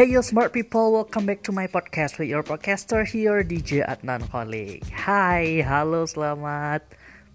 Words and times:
Hey 0.00 0.16
you 0.16 0.24
smart 0.24 0.56
people, 0.56 0.96
welcome 0.96 1.28
back 1.28 1.44
to 1.44 1.52
my 1.52 1.68
podcast 1.68 2.16
with 2.16 2.32
your 2.32 2.40
podcaster 2.40 3.04
here 3.04 3.44
DJ 3.44 3.84
Adnan 3.84 4.32
Kholik. 4.32 4.80
Hai, 4.88 5.60
halo, 5.60 6.08
selamat 6.08 6.88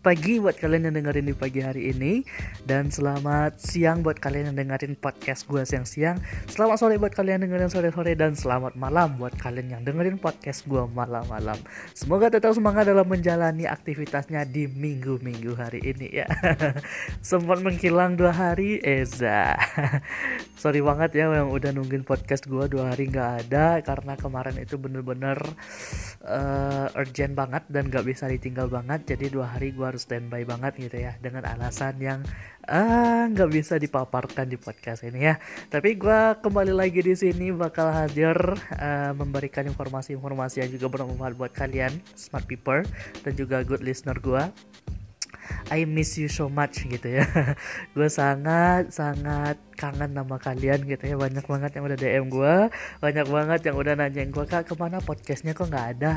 pagi 0.06 0.38
buat 0.38 0.54
kalian 0.54 0.86
yang 0.86 1.02
dengerin 1.02 1.26
di 1.26 1.34
pagi 1.34 1.66
hari 1.66 1.90
ini 1.90 2.22
dan 2.62 2.94
selamat 2.94 3.58
siang 3.58 4.06
buat 4.06 4.22
kalian 4.22 4.54
yang 4.54 4.58
dengerin 4.62 4.94
podcast 5.02 5.50
gue 5.50 5.66
siang-siang. 5.66 6.22
Selamat 6.46 6.78
sore 6.78 7.02
buat 7.02 7.10
kalian 7.10 7.42
yang 7.42 7.50
dengerin 7.50 7.74
sore-sore 7.74 8.14
dan 8.14 8.38
selamat 8.38 8.78
malam 8.78 9.18
buat 9.18 9.34
kalian 9.34 9.74
yang 9.74 9.82
dengerin 9.82 10.22
podcast 10.22 10.70
gue 10.70 10.86
malam-malam. 10.94 11.58
Semoga 11.98 12.30
tetap 12.30 12.54
semangat 12.54 12.86
dalam 12.86 13.10
menjalani 13.10 13.66
aktivitasnya 13.66 14.46
di 14.46 14.70
minggu-minggu 14.70 15.58
hari 15.58 15.82
ini 15.82 16.22
ya. 16.22 16.30
Sempat 17.26 17.66
menghilang 17.66 18.14
dua 18.14 18.30
hari, 18.30 18.78
Eza. 18.86 19.58
Sorry 20.62 20.86
banget 20.86 21.18
ya 21.18 21.34
yang 21.34 21.50
udah 21.50 21.74
nungguin 21.74 22.06
podcast 22.06 22.46
gue 22.46 22.70
dua 22.70 22.94
hari 22.94 23.10
nggak 23.10 23.50
ada 23.50 23.82
karena 23.82 24.14
kemarin 24.14 24.62
itu 24.62 24.78
bener-bener 24.78 25.42
uh, 26.30 26.94
urgent 26.94 27.34
banget 27.34 27.66
dan 27.74 27.90
gak 27.90 28.06
bisa 28.06 28.30
ditinggal 28.30 28.70
banget. 28.70 29.18
Jadi 29.18 29.34
dua 29.34 29.50
hari 29.50 29.74
gue 29.74 29.95
harus 29.96 30.04
standby 30.04 30.44
banget 30.44 30.76
gitu 30.76 31.08
ya 31.08 31.16
dengan 31.24 31.48
alasan 31.48 31.96
yang 32.04 32.20
ah 32.68 33.32
nggak 33.32 33.48
bisa 33.48 33.80
dipaparkan 33.80 34.52
di 34.52 34.60
podcast 34.60 35.08
ini 35.08 35.32
ya. 35.32 35.40
Tapi 35.72 35.96
gue 35.96 36.20
kembali 36.44 36.76
lagi 36.76 37.00
di 37.00 37.16
sini 37.16 37.56
bakal 37.56 37.96
hadir 37.96 38.36
uh, 38.76 39.16
memberikan 39.16 39.64
informasi-informasi 39.64 40.68
yang 40.68 40.70
juga 40.76 40.92
bermanfaat 40.92 41.34
buat 41.40 41.56
kalian 41.56 41.96
smart 42.12 42.44
people 42.44 42.84
dan 43.24 43.32
juga 43.40 43.64
good 43.64 43.80
listener 43.80 44.20
gue. 44.20 44.44
I 45.74 45.84
miss 45.90 46.18
you 46.18 46.30
so 46.30 46.48
much 46.48 46.86
gitu 46.86 47.22
ya. 47.22 47.26
Gue 47.98 48.10
sangat 48.10 48.94
sangat 48.94 49.58
kangen 49.76 50.16
nama 50.16 50.38
kalian 50.38 50.86
gitu 50.86 51.04
ya. 51.04 51.16
Banyak 51.18 51.46
banget 51.46 51.72
yang 51.76 51.84
udah 51.86 51.98
DM 52.00 52.26
gue 52.32 52.56
banyak 53.04 53.28
banget 53.28 53.60
yang 53.68 53.76
udah 53.76 53.94
nanyain 54.00 54.32
gue 54.32 54.46
kak 54.48 54.70
ke 54.70 54.74
mana 54.80 55.04
podcastnya? 55.04 55.52
Kok 55.52 55.68
nggak 55.68 55.88
ada? 56.00 56.14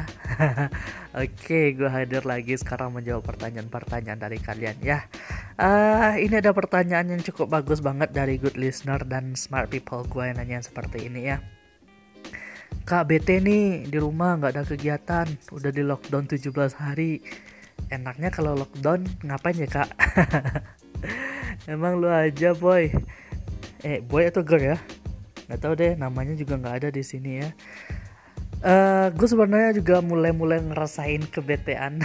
Oke 1.20 1.34
okay, 1.34 1.64
gue 1.74 1.90
hadir 1.90 2.22
lagi 2.22 2.54
sekarang 2.54 2.94
menjawab 2.94 3.26
pertanyaan-pertanyaan 3.26 4.20
dari 4.20 4.38
kalian 4.38 4.78
ya. 4.80 5.04
Uh, 5.58 6.14
ini 6.22 6.38
ada 6.38 6.54
pertanyaan 6.54 7.18
yang 7.18 7.22
cukup 7.26 7.50
bagus 7.50 7.82
banget 7.82 8.14
dari 8.14 8.38
good 8.38 8.54
listener 8.54 9.02
dan 9.02 9.34
smart 9.34 9.66
people 9.66 10.06
gue 10.06 10.22
yang 10.22 10.38
nanya 10.38 10.62
seperti 10.62 11.10
ini 11.10 11.34
ya. 11.34 11.42
Kak 12.88 13.04
BT 13.04 13.44
nih 13.44 13.64
di 13.84 13.98
rumah 14.00 14.40
nggak 14.40 14.52
ada 14.56 14.64
kegiatan. 14.64 15.28
Udah 15.52 15.68
di 15.68 15.84
lockdown 15.84 16.24
17 16.24 16.72
hari 16.72 17.20
enaknya 17.88 18.28
kalau 18.34 18.58
lockdown 18.58 19.06
ngapain 19.24 19.56
ya 19.56 19.68
kak? 19.68 19.90
Emang 21.72 22.00
lu 22.00 22.08
aja 22.10 22.52
boy. 22.56 22.90
Eh 23.84 24.02
boy 24.02 24.28
atau 24.28 24.42
girl 24.42 24.74
ya? 24.74 24.78
Nggak 25.48 25.60
tahu 25.62 25.72
deh 25.78 25.92
namanya 25.94 26.34
juga 26.36 26.58
nggak 26.58 26.76
ada 26.84 26.88
di 26.90 27.02
sini 27.04 27.44
ya. 27.44 27.48
Uh, 28.58 28.68
eh, 28.68 29.06
gue 29.14 29.28
sebenarnya 29.30 29.78
juga 29.78 30.02
mulai-mulai 30.02 30.58
ngerasain 30.64 31.24
kebetean. 31.30 32.02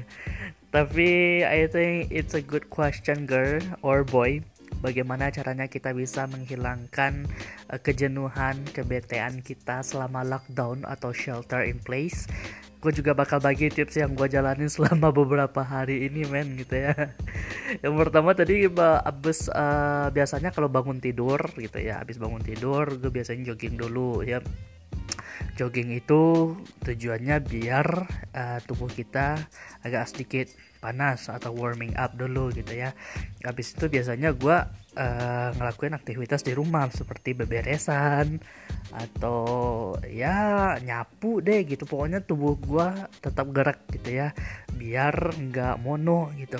Tapi 0.74 1.42
I 1.42 1.66
think 1.66 2.14
it's 2.14 2.38
a 2.38 2.42
good 2.44 2.70
question 2.70 3.26
girl 3.26 3.58
or 3.82 4.06
boy 4.06 4.46
bagaimana 4.80 5.28
caranya 5.28 5.68
kita 5.68 5.92
bisa 5.92 6.26
menghilangkan 6.26 7.28
uh, 7.68 7.78
kejenuhan 7.78 8.60
kebetean 8.72 9.44
kita 9.44 9.84
selama 9.84 10.24
lockdown 10.26 10.82
atau 10.88 11.12
shelter 11.12 11.64
in 11.64 11.78
place. 11.80 12.26
Gue 12.80 12.96
juga 12.96 13.12
bakal 13.12 13.44
bagi 13.44 13.68
tips 13.68 14.00
yang 14.00 14.16
gue 14.16 14.24
jalanin 14.24 14.72
selama 14.74 15.12
beberapa 15.12 15.60
hari 15.60 16.08
ini 16.08 16.24
men 16.24 16.56
gitu 16.56 16.90
ya. 16.90 16.96
Yang 17.84 17.94
pertama 18.08 18.32
tadi 18.32 18.66
abis 19.04 19.52
uh, 19.52 20.08
biasanya 20.10 20.50
kalau 20.50 20.72
bangun 20.72 20.98
tidur 20.98 21.38
gitu 21.54 21.78
ya 21.78 22.00
abis 22.02 22.16
bangun 22.18 22.42
tidur 22.42 22.88
gue 22.98 23.12
biasanya 23.12 23.52
jogging 23.52 23.78
dulu 23.78 24.24
ya 24.24 24.40
jogging 25.60 25.92
itu 25.92 26.56
tujuannya 26.80 27.36
biar 27.44 27.86
uh, 28.32 28.58
tubuh 28.64 28.88
kita 28.88 29.36
agak 29.84 30.08
sedikit 30.08 30.48
panas 30.80 31.28
atau 31.28 31.52
warming 31.52 31.92
up 32.00 32.16
dulu 32.16 32.48
gitu 32.56 32.72
ya. 32.72 32.96
Habis 33.44 33.76
itu 33.76 33.92
biasanya 33.92 34.32
gue 34.32 34.56
uh, 34.96 35.48
ngelakuin 35.52 35.92
aktivitas 35.92 36.40
di 36.48 36.56
rumah 36.56 36.88
seperti 36.88 37.36
beberesan 37.36 38.40
atau 38.88 39.92
ya 40.08 40.80
nyapu 40.80 41.44
deh 41.44 41.68
gitu. 41.68 41.84
Pokoknya 41.84 42.24
tubuh 42.24 42.56
gue 42.56 42.88
tetap 43.20 43.52
gerak 43.52 43.84
gitu 43.92 44.16
ya 44.16 44.32
biar 44.72 45.36
nggak 45.36 45.76
mono 45.84 46.32
gitu. 46.40 46.56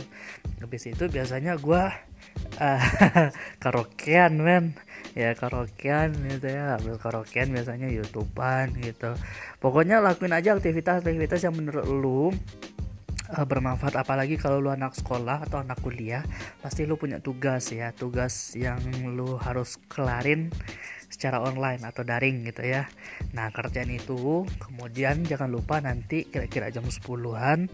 Habis 0.60 0.92
itu 0.92 1.08
biasanya 1.08 1.56
gue 1.56 2.09
karaokean 3.62 4.36
men. 4.40 4.76
Ya 5.16 5.34
karaokean 5.34 6.14
gitu 6.28 6.46
ya 6.46 6.78
ambil 6.78 7.00
karaokean 7.00 7.50
biasanya 7.50 7.90
youtubean 7.90 8.76
gitu. 8.78 9.16
Pokoknya 9.58 9.98
lakuin 9.98 10.36
aja 10.36 10.54
aktivitas-aktivitas 10.54 11.42
yang 11.42 11.56
menurut 11.56 11.86
lu 11.88 12.30
uh, 13.34 13.46
bermanfaat. 13.48 13.98
Apalagi 13.98 14.38
kalau 14.38 14.62
lu 14.62 14.70
anak 14.70 14.94
sekolah 14.94 15.50
atau 15.50 15.64
anak 15.64 15.82
kuliah 15.82 16.22
pasti 16.62 16.86
lu 16.86 16.94
punya 16.94 17.18
tugas 17.18 17.72
ya. 17.74 17.90
Tugas 17.90 18.54
yang 18.54 18.78
lu 19.16 19.34
harus 19.40 19.80
kelarin 19.90 20.54
secara 21.10 21.42
online 21.42 21.82
atau 21.82 22.06
daring 22.06 22.46
gitu 22.46 22.62
ya. 22.64 22.86
Nah 23.34 23.50
kerjaan 23.50 23.90
itu 23.90 24.46
kemudian 24.62 25.26
jangan 25.26 25.50
lupa 25.50 25.82
nanti 25.82 26.30
kira-kira 26.30 26.70
jam 26.70 26.86
10-an 26.86 27.66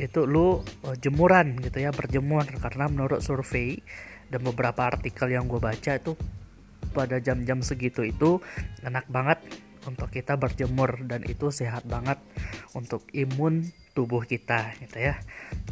itu 0.00 0.20
lu 0.24 0.64
uh, 0.88 0.96
jemuran 0.96 1.60
gitu 1.60 1.84
ya 1.84 1.92
berjemur. 1.92 2.48
Karena 2.58 2.88
menurut 2.88 3.20
survei 3.20 3.78
dan 4.32 4.40
beberapa 4.40 4.88
artikel 4.88 5.28
yang 5.28 5.44
gue 5.44 5.60
baca 5.60 5.92
itu 6.00 6.16
pada 6.96 7.20
jam-jam 7.20 7.60
segitu 7.60 8.02
itu 8.02 8.40
enak 8.82 9.06
banget 9.12 9.38
untuk 9.86 10.08
kita 10.08 10.38
berjemur 10.38 11.04
dan 11.04 11.26
itu 11.26 11.50
sehat 11.50 11.84
banget 11.86 12.18
untuk 12.72 13.04
imun 13.12 13.68
tubuh 13.92 14.24
kita 14.24 14.72
gitu 14.80 14.98
ya. 14.98 15.20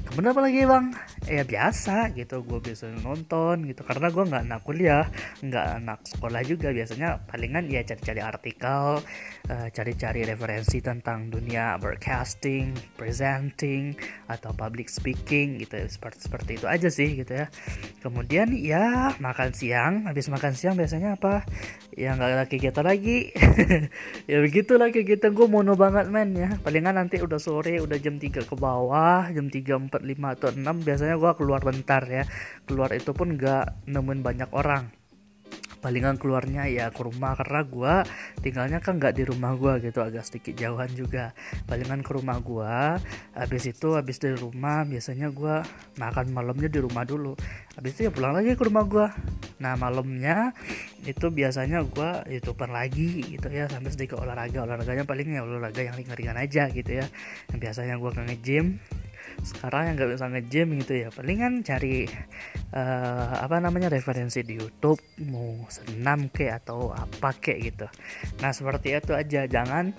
Kemudian 0.00 0.32
apa 0.32 0.42
lagi 0.42 0.60
bang? 0.64 0.86
Ya 1.28 1.42
biasa 1.44 2.10
gitu. 2.16 2.42
Gue 2.42 2.60
bisa 2.60 2.88
nonton 2.88 3.68
gitu. 3.68 3.84
Karena 3.84 4.10
gue 4.10 4.24
nggak 4.26 4.42
anak 4.48 4.60
kuliah 4.64 5.06
nggak 5.44 5.66
anak 5.80 5.98
sekolah 6.08 6.40
juga. 6.42 6.72
Biasanya 6.72 7.24
palingan 7.28 7.68
ya 7.68 7.84
cari-cari 7.84 8.20
artikel 8.24 9.00
uh, 9.46 9.68
cari-cari 9.70 10.26
referensi 10.26 10.82
tentang 10.82 11.30
dunia 11.30 11.78
broadcasting 11.78 12.74
presenting 12.98 13.94
atau 14.26 14.50
public 14.56 14.90
speaking 14.90 15.62
gitu. 15.62 15.78
Seperti 15.86 16.26
seperti 16.26 16.50
itu 16.58 16.66
aja 16.66 16.88
sih 16.90 17.14
gitu 17.20 17.32
ya. 17.44 17.46
Kemudian 18.02 18.50
ya 18.56 19.14
makan 19.22 19.54
siang. 19.54 20.10
Habis 20.10 20.26
makan 20.26 20.52
siang 20.58 20.74
biasanya 20.74 21.16
apa? 21.20 21.46
Ya 21.94 22.18
nggak 22.18 22.30
ada 22.34 22.46
kegiatan 22.48 22.86
lagi. 22.86 23.30
Ya 24.30 24.38
begitulah 24.42 24.94
kegiatan 24.94 25.34
gue 25.34 25.46
mono 25.46 25.74
banget 25.74 26.06
men 26.10 26.34
ya. 26.34 26.54
Palingan 26.62 26.98
nanti 26.98 27.18
udah 27.18 27.38
sore 27.38 27.82
udah 27.82 27.98
jam 27.98 28.09
3 28.18 28.42
ke 28.42 28.54
bawah 28.56 29.30
jam 29.30 29.46
3, 29.46 29.92
4, 29.92 29.92
5 29.92 30.34
atau 30.34 30.48
6 30.50 30.86
biasanya 30.86 31.14
gue 31.20 31.32
keluar 31.38 31.60
bentar 31.62 32.02
ya. 32.08 32.24
Keluar 32.66 32.90
itu 32.96 33.14
pun 33.14 33.36
nggak 33.36 33.86
nemuin 33.86 34.20
banyak 34.24 34.50
orang 34.56 34.99
palingan 35.80 36.20
keluarnya 36.20 36.68
ya 36.68 36.92
ke 36.92 37.00
rumah 37.00 37.32
karena 37.34 37.60
gue 37.64 37.94
tinggalnya 38.44 38.78
kan 38.84 39.00
nggak 39.00 39.16
di 39.16 39.24
rumah 39.24 39.56
gue 39.56 39.90
gitu 39.90 40.04
agak 40.04 40.28
sedikit 40.28 40.54
jauhan 40.56 40.92
juga. 40.92 41.32
Palingan 41.66 42.04
ke 42.04 42.12
rumah 42.12 42.38
gue 42.38 43.00
habis 43.34 43.64
itu 43.66 43.96
habis 43.96 44.20
dari 44.20 44.36
rumah 44.36 44.84
biasanya 44.84 45.32
gue 45.32 45.54
makan 45.96 46.26
malamnya 46.30 46.68
di 46.68 46.80
rumah 46.80 47.08
dulu. 47.08 47.32
Habis 47.74 47.90
itu 47.96 48.00
ya 48.08 48.10
pulang 48.12 48.36
lagi 48.36 48.54
ke 48.54 48.64
rumah 48.64 48.84
gue 48.86 49.06
nah 49.60 49.76
malamnya 49.76 50.56
itu 51.04 51.28
biasanya 51.28 51.84
gue 51.84 52.10
youtuber 52.32 52.72
lagi 52.72 53.24
gitu 53.28 53.48
ya 53.52 53.68
sampai 53.68 53.90
sedikit 53.92 54.20
olahraga. 54.20 54.64
Olahraganya 54.64 55.04
paling 55.08 55.32
ya 55.32 55.42
olahraga 55.42 55.80
yang 55.80 55.96
ringan-ringan 55.96 56.36
aja 56.36 56.68
gitu 56.68 57.00
ya. 57.00 57.06
Yang 57.52 57.58
biasanya 57.58 57.94
gue 57.96 58.10
nge-gym 58.12 58.66
sekarang 59.40 59.90
yang 59.90 59.94
nggak 59.96 60.10
bisa 60.16 60.26
nge-gym 60.30 60.68
gitu 60.82 60.94
ya. 61.06 61.08
Palingan 61.14 61.62
cari 61.62 62.06
uh, 62.74 63.34
apa 63.40 63.56
namanya 63.62 63.88
referensi 63.88 64.42
di 64.42 64.58
YouTube 64.58 65.00
mau 65.30 65.64
senam 65.70 66.28
ke 66.30 66.50
atau 66.50 66.92
apa 66.92 67.34
kek 67.36 67.58
gitu. 67.60 67.86
Nah 68.42 68.50
seperti 68.50 68.94
itu 68.94 69.12
aja. 69.16 69.46
Jangan 69.46 69.94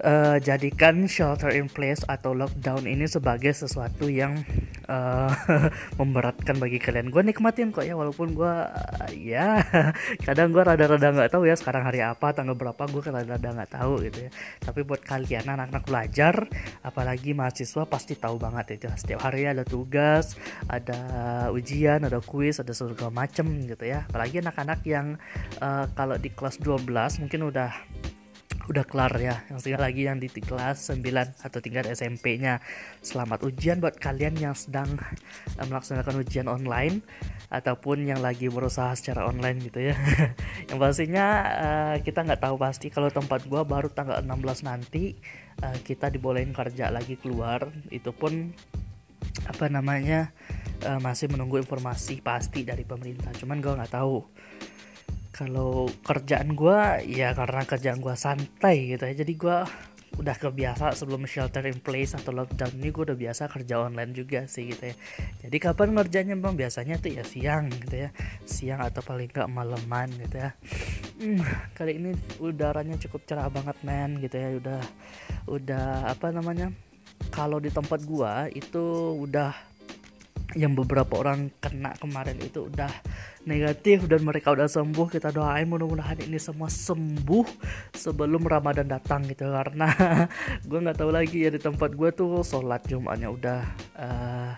uh, 0.00 0.36
jadikan 0.40 1.04
shelter 1.04 1.52
in 1.52 1.68
place 1.68 2.00
atau 2.08 2.32
lockdown 2.32 2.88
ini 2.88 3.04
sebagai 3.04 3.52
sesuatu 3.52 4.08
yang 4.08 4.40
uh, 4.88 5.30
memberatkan 6.00 6.56
bagi 6.56 6.80
kalian. 6.80 7.12
Gue 7.12 7.20
nikmatin 7.26 7.74
kok 7.74 7.84
ya 7.84 7.98
walaupun 7.98 8.32
gue 8.32 8.54
uh, 8.68 9.10
ya 9.12 9.60
kadang 10.26 10.54
gue 10.54 10.62
rada-rada 10.62 11.12
nggak 11.12 11.30
tahu 11.32 11.44
ya 11.46 11.54
sekarang 11.58 11.84
hari 11.84 12.00
apa 12.00 12.32
tanggal 12.32 12.56
berapa 12.56 12.80
gue 12.88 13.02
rada-rada 13.04 13.48
nggak 13.52 13.72
tahu 13.76 14.02
gitu 14.08 14.28
ya. 14.28 14.30
Tapi 14.62 14.80
buat 14.86 15.02
kalian 15.04 15.52
anak-anak 15.52 15.84
belajar 15.84 16.34
apalagi 16.80 17.36
mahasiswa 17.36 17.84
pasti 17.86 18.16
tahu 18.16 18.38
banget 18.40 18.80
itu 18.80 18.86
setiap 18.96 19.26
hari 19.26 19.46
ada 19.46 19.66
tugas, 19.66 20.38
ada 20.66 21.00
ujian, 21.52 22.06
ada 22.06 22.18
kuis, 22.22 22.58
ada 22.58 22.72
segala 22.72 23.12
macem 23.12 23.46
gitu 23.66 23.84
ya. 23.84 24.04
Apalagi 24.08 24.40
anak-anak 24.40 24.80
yang 24.86 25.18
uh, 25.60 25.86
kalau 25.92 26.16
di 26.16 26.30
kelas 26.32 26.58
12 26.60 26.86
mungkin 27.22 27.40
udah 27.48 27.70
udah 28.70 28.84
kelar 28.86 29.12
ya. 29.18 29.42
Yang 29.50 29.58
tinggal 29.66 29.82
lagi 29.82 30.02
yang 30.06 30.18
di 30.22 30.28
kelas 30.30 30.92
9 30.94 31.02
atau 31.42 31.58
tingkat 31.58 31.90
SMP-nya 31.90 32.62
selamat 33.02 33.42
ujian 33.48 33.82
buat 33.82 33.98
kalian 33.98 34.38
yang 34.38 34.54
sedang 34.54 34.98
uh, 35.58 35.66
melaksanakan 35.66 36.22
ujian 36.22 36.46
online 36.46 37.02
ataupun 37.50 38.06
yang 38.06 38.22
lagi 38.22 38.46
berusaha 38.46 38.94
secara 38.94 39.26
online 39.26 39.58
gitu 39.66 39.92
ya. 39.92 39.96
Yang 40.70 40.78
pastinya 40.78 41.26
uh, 41.52 41.96
kita 42.00 42.24
nggak 42.24 42.42
tahu 42.42 42.56
pasti 42.56 42.86
kalau 42.88 43.10
tempat 43.10 43.44
gua 43.50 43.66
baru 43.66 43.90
tanggal 43.90 44.22
16 44.22 44.68
nanti 44.68 45.18
uh, 45.60 45.76
kita 45.82 46.08
dibolehin 46.08 46.54
kerja 46.54 46.88
lagi 46.88 47.18
keluar. 47.18 47.68
Itu 47.90 48.14
pun 48.14 48.54
apa 49.48 49.66
namanya 49.70 50.34
masih 50.82 51.30
menunggu 51.30 51.62
informasi 51.62 52.18
pasti 52.26 52.66
dari 52.66 52.82
pemerintah. 52.82 53.30
Cuman 53.38 53.62
gua 53.62 53.78
nggak 53.78 53.94
tahu 53.94 54.26
kalau 55.32 55.88
kerjaan 56.04 56.52
gue 56.52 57.08
ya 57.08 57.32
karena 57.32 57.64
kerjaan 57.64 57.98
gue 58.04 58.14
santai 58.14 58.92
gitu 58.92 59.02
ya. 59.08 59.14
Jadi 59.16 59.32
gue 59.34 59.58
udah 60.12 60.36
kebiasa 60.36 60.92
sebelum 60.92 61.24
shelter 61.24 61.64
in 61.64 61.80
place 61.80 62.12
atau 62.12 62.36
lockdown 62.36 62.76
ini 62.76 62.92
gue 62.92 63.02
udah 63.08 63.16
biasa 63.16 63.48
kerja 63.48 63.80
online 63.80 64.12
juga 64.12 64.44
sih 64.44 64.68
gitu 64.68 64.92
ya. 64.92 64.96
Jadi 65.48 65.56
kapan 65.56 65.96
ngerjainnya? 65.96 66.36
Bang 66.36 66.52
biasanya 66.52 67.00
tuh 67.00 67.16
ya 67.16 67.24
siang 67.24 67.72
gitu 67.72 67.96
ya. 68.06 68.08
Siang 68.44 68.84
atau 68.84 69.00
paling 69.00 69.32
gak 69.32 69.48
maleman 69.48 70.12
gitu 70.20 70.36
ya. 70.36 70.52
Hmm, 71.16 71.40
kali 71.72 71.96
ini 71.96 72.10
udaranya 72.44 73.00
cukup 73.00 73.24
cerah 73.24 73.48
banget 73.48 73.80
men 73.80 74.20
gitu 74.20 74.36
ya. 74.36 74.48
Udah 74.52 74.80
udah 75.48 76.12
apa 76.12 76.28
namanya 76.28 76.68
kalau 77.32 77.56
di 77.56 77.72
tempat 77.72 78.04
gua 78.04 78.52
itu 78.52 79.16
udah 79.16 79.71
yang 80.52 80.76
beberapa 80.76 81.20
orang 81.20 81.52
kena 81.60 81.96
kemarin 81.96 82.36
itu 82.40 82.68
udah 82.68 82.90
negatif 83.48 84.04
dan 84.06 84.22
mereka 84.24 84.52
udah 84.52 84.68
sembuh. 84.68 85.06
Kita 85.08 85.32
doain 85.32 85.68
mudah-mudahan 85.68 86.20
ini 86.24 86.36
semua 86.36 86.68
sembuh 86.68 87.46
sebelum 87.94 88.44
Ramadan 88.44 88.88
datang 88.88 89.24
gitu. 89.28 89.48
Karena 89.48 89.88
gue 90.68 90.78
nggak 90.78 90.98
tahu 90.98 91.10
lagi 91.12 91.44
ya 91.46 91.50
di 91.52 91.60
tempat 91.60 91.92
gue 91.96 92.10
tuh 92.12 92.44
sholat 92.44 92.84
Jumatnya 92.86 93.28
udah 93.32 93.60
uh, 93.96 94.52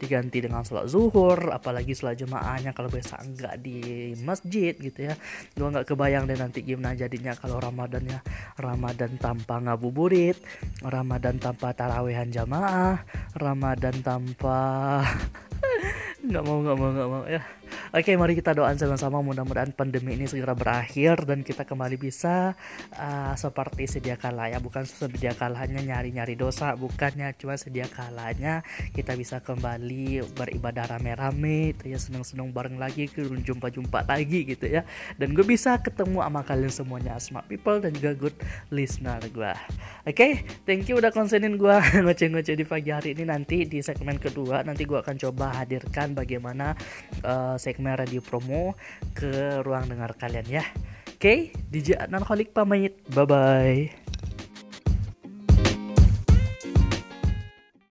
diganti 0.00 0.40
dengan 0.40 0.64
sholat 0.64 0.88
zuhur 0.88 1.52
apalagi 1.52 1.92
sholat 1.92 2.16
jemaahnya 2.16 2.72
kalau 2.72 2.88
biasa 2.88 3.20
enggak 3.20 3.60
di 3.60 4.10
masjid 4.24 4.72
gitu 4.72 5.12
ya. 5.12 5.14
Gue 5.52 5.68
nggak 5.68 5.84
kebayang 5.84 6.24
deh 6.24 6.40
nanti 6.40 6.64
gimana 6.64 6.96
jadinya 6.96 7.36
kalau 7.36 7.60
Ramadannya 7.60 8.24
Ramadan 8.56 9.20
tanpa 9.20 9.60
ngabuburit 9.60 10.40
Ramadan 10.80 11.36
tanpa 11.36 11.76
tarawehan 11.76 12.32
jamaah 12.32 13.04
Ramadan 13.36 14.00
tanpa 14.00 14.58
nggak 16.26 16.42
mau 16.44 16.58
nggak 16.64 16.76
mau 16.76 16.88
nggak 16.92 17.08
mau 17.08 17.22
ya 17.28 17.42
Oke, 17.90 18.14
mari 18.14 18.38
kita 18.38 18.54
doakan 18.54 18.78
sama-sama 18.78 19.18
mudah-mudahan 19.18 19.74
pandemi 19.74 20.14
ini 20.14 20.30
segera 20.30 20.54
berakhir 20.54 21.26
dan 21.26 21.42
kita 21.42 21.66
kembali 21.66 21.98
bisa 21.98 22.54
uh, 22.94 23.34
seperti 23.34 23.90
sedia 23.90 24.14
kala 24.14 24.46
ya, 24.46 24.62
bukan 24.62 24.86
sedia 24.86 25.34
kalanya 25.34 25.82
nyari-nyari 25.82 26.38
dosa, 26.38 26.78
bukannya 26.78 27.34
cuma 27.34 27.58
sedia 27.58 27.90
kalanya 27.90 28.62
kita 28.94 29.18
bisa 29.18 29.42
kembali 29.42 30.22
beribadah 30.38 30.86
rame-rame, 30.86 31.74
itu 31.74 31.90
ya 31.90 31.98
seneng-seneng 31.98 32.54
bareng 32.54 32.78
lagi, 32.78 33.10
jumpa-jumpa 33.10 34.06
lagi 34.06 34.46
gitu 34.46 34.70
ya. 34.70 34.86
Dan 35.18 35.34
gue 35.34 35.42
bisa 35.42 35.74
ketemu 35.82 36.22
sama 36.22 36.46
kalian 36.46 36.70
semuanya 36.70 37.18
smart 37.18 37.50
people 37.50 37.82
dan 37.82 37.90
juga 37.98 38.14
good 38.14 38.36
listener 38.70 39.18
gue. 39.34 39.50
Oke, 40.06 40.46
thank 40.62 40.86
you 40.86 41.02
udah 41.02 41.10
konsenin 41.10 41.58
gue 41.58 41.74
ngoceh-ngoceh 42.06 42.54
di 42.54 42.62
pagi 42.62 42.94
hari 42.94 43.18
ini 43.18 43.26
nanti 43.26 43.66
di 43.66 43.82
segmen 43.82 44.14
kedua 44.22 44.62
nanti 44.62 44.86
gue 44.86 45.02
akan 45.02 45.18
coba 45.18 45.58
hadirkan 45.58 46.14
bagaimana 46.14 46.78
uh, 47.26 47.58
segmen 47.58 47.79
segmen 47.80 47.96
radio 47.96 48.20
promo 48.20 48.76
ke 49.16 49.64
ruang 49.64 49.88
dengar 49.88 50.12
kalian 50.20 50.60
ya. 50.60 50.64
Oke, 51.16 51.16
okay, 51.16 51.38
DJ 51.72 51.96
Adnan 51.96 52.28
Kholik 52.28 52.52
pamit. 52.52 53.00
Bye 53.08 53.24
bye. 53.24 54.19